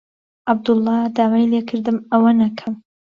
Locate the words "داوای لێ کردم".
1.15-1.97